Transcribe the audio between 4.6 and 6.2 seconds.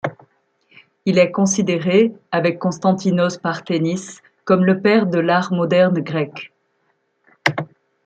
le père de l'art moderne